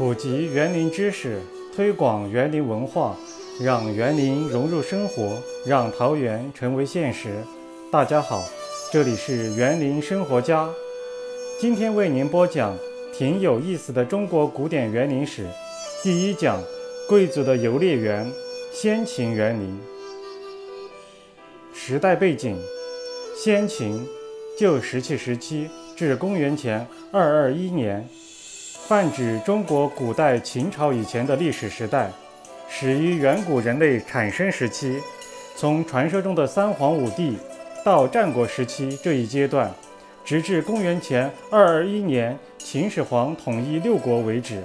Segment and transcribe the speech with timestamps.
[0.00, 1.42] 普及园林知识，
[1.76, 3.14] 推广园林文化，
[3.60, 5.36] 让园林融入生活，
[5.66, 7.34] 让桃园成为现实。
[7.92, 8.42] 大家好，
[8.90, 10.66] 这里是园林生活家，
[11.60, 12.74] 今天为您播讲
[13.12, 15.46] 挺有意思的中国古典园林史。
[16.02, 16.62] 第一讲：
[17.06, 18.26] 贵族的游猎园——
[18.72, 19.78] 先秦园林。
[21.74, 22.56] 时代背景：
[23.36, 24.08] 先秦，
[24.58, 28.08] 旧石器时期至公元前二二一年。
[28.90, 32.10] 泛指中国古代秦朝以前的历史时代，
[32.68, 35.00] 始于远古人类产生时期，
[35.54, 37.38] 从传说中的三皇五帝
[37.84, 39.72] 到战国时期这一阶段，
[40.24, 44.60] 直至公元前二二一年秦始皇统一六国为止。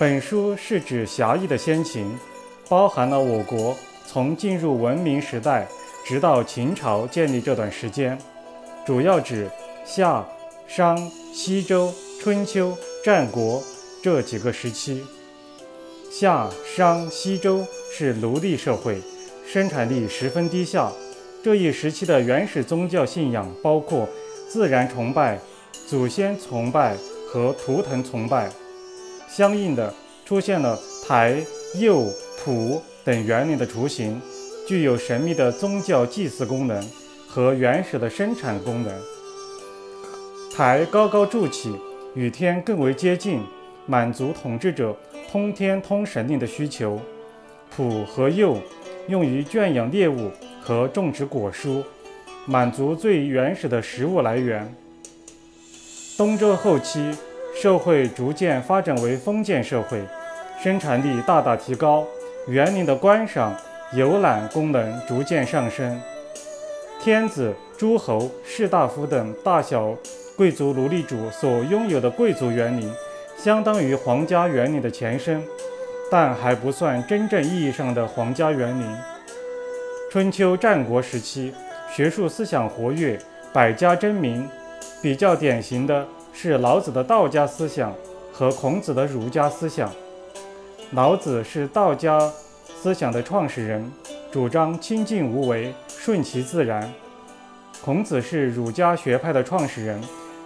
[0.00, 2.18] 本书是指狭义的先秦，
[2.68, 3.76] 包含了我国
[4.08, 5.68] 从进入文明时代
[6.04, 8.18] 直到秦朝建立这段时间，
[8.84, 9.48] 主要指
[9.84, 10.26] 夏、
[10.66, 10.98] 商、
[11.32, 11.94] 西周。
[12.22, 13.62] 春秋、战国
[14.02, 15.02] 这几个时期，
[16.10, 19.00] 夏、商、西周是奴隶社会，
[19.50, 20.92] 生产力十分低下。
[21.42, 24.06] 这一时期的原始宗教信仰包括
[24.50, 25.40] 自然崇拜、
[25.88, 26.94] 祖先崇拜
[27.26, 28.50] 和图腾崇拜。
[29.26, 29.94] 相应的，
[30.26, 31.42] 出现了台、
[31.76, 32.12] 釉、
[32.44, 34.20] 璞等园林的雏形，
[34.68, 36.86] 具有神秘的宗教祭祀功能
[37.26, 38.92] 和原始的生产功能。
[40.54, 41.74] 台高高筑起。
[42.14, 43.40] 与天更为接近，
[43.86, 44.96] 满足统治者
[45.30, 47.00] 通天通神令的需求。
[47.74, 48.58] 圃和釉
[49.08, 51.82] 用于圈养猎物和种植果蔬，
[52.46, 54.74] 满足最原始的食物来源。
[56.16, 57.16] 东周后期，
[57.54, 60.02] 社会逐渐发展为封建社会，
[60.62, 62.04] 生产力大大提高，
[62.48, 63.56] 园林的观赏、
[63.94, 65.98] 游览功能逐渐上升。
[67.00, 69.96] 天子、诸侯、士大夫等大小。
[70.40, 72.90] 贵族奴隶主所拥有的贵族园林，
[73.36, 75.44] 相当于皇家园林的前身，
[76.10, 78.86] 但还不算真正意义上的皇家园林。
[80.10, 81.52] 春秋战国时期，
[81.94, 83.18] 学术思想活跃，
[83.52, 84.48] 百家争鸣。
[85.02, 87.92] 比较典型的是老子的道家思想
[88.32, 89.92] 和孔子的儒家思想。
[90.92, 92.18] 老子是道家
[92.66, 93.92] 思想的创始人，
[94.32, 96.90] 主张清静无为，顺其自然。
[97.84, 100.00] 孔子是儒家学派的创始人。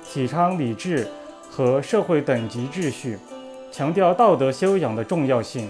[0.05, 1.09] 提倡礼制
[1.51, 3.19] 和社会等级秩序，
[3.73, 5.69] 强调道德修养的重要性。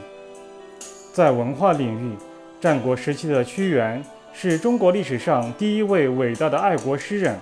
[1.12, 2.16] 在文化领域，
[2.60, 7.38] 战国时期的屈原是中国历史上第一位伟大的爱国诗人，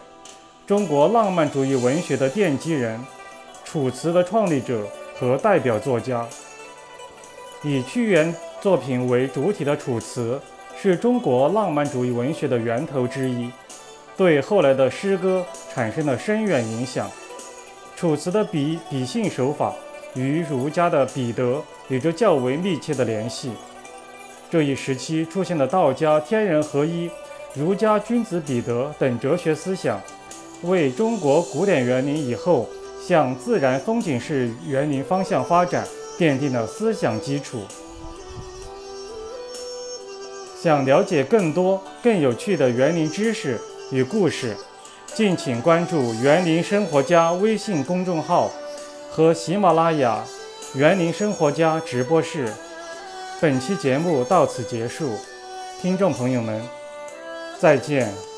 [0.67, 3.01] 中国浪漫主义文学的奠基人，
[3.65, 4.87] 楚辞的创立者
[5.19, 6.27] 和代表作家。
[7.63, 10.41] 以屈原作品为主体的楚辞
[10.77, 13.51] 是中国浪漫主义文学的源头之一。
[14.17, 17.11] 对后来的诗歌产生了深远影响。
[17.97, 19.73] 楚辞的笔笔性手法
[20.15, 23.53] 与儒家的笔德有着较为密切的联系。
[24.51, 27.11] 这一时期出现了道家天人合一、
[27.55, 30.01] 儒家君子比德等哲学思想，
[30.63, 32.69] 为中国古典园林以后
[33.01, 35.87] 向自然风景式园林方向发展
[36.19, 37.63] 奠定了思想基础。
[40.61, 43.61] 想了解更多更有趣的园林知识。
[43.93, 44.57] 与故事，
[45.15, 48.51] 敬请关注“园林生活家”微信公众号
[49.11, 50.25] 和喜马拉雅
[50.75, 52.51] “园林生活家”直播室。
[53.39, 55.11] 本期节目到此结束，
[55.83, 56.63] 听众朋友们，
[57.61, 58.32] 再见。